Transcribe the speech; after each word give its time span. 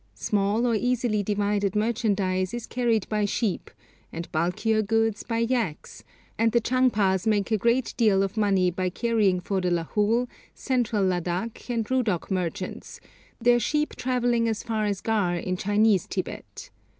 Small 0.15 0.65
or 0.65 0.73
easily 0.73 1.21
divided 1.21 1.75
merchandise 1.75 2.55
is 2.55 2.65
carried 2.65 3.07
by 3.07 3.25
sheep, 3.25 3.69
and 4.11 4.27
bulkier 4.31 4.81
goods 4.81 5.21
by 5.21 5.37
yaks, 5.37 6.03
and 6.39 6.51
the 6.51 6.59
Chang 6.59 6.89
pas 6.89 7.27
make 7.27 7.51
a 7.51 7.57
great 7.59 7.93
deal 7.97 8.23
of 8.23 8.35
money 8.35 8.71
by 8.71 8.89
carrying 8.89 9.39
for 9.39 9.61
the 9.61 9.69
Lahul, 9.69 10.27
Central 10.55 11.03
Ladak, 11.03 11.69
and 11.69 11.85
Rudok 11.85 12.31
merchants, 12.31 12.99
their 13.39 13.59
sheep 13.59 13.95
travelling 13.95 14.47
as 14.47 14.63
far 14.63 14.85
as 14.85 15.01
Gar 15.01 15.35
in 15.35 15.55
Chinese 15.55 16.07
Tibet. 16.07 16.71